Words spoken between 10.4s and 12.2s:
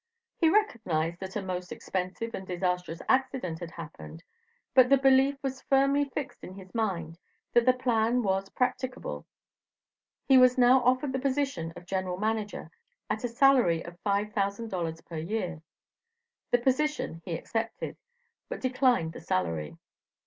now offered the position of General